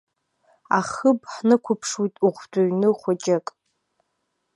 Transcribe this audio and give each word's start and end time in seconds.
Ахыб 0.79 1.19
ҳнықәыԥшуеит 1.33 2.15
ӷәтәы 2.35 2.61
ҩны 2.67 2.89
хәыҷык. 2.99 3.45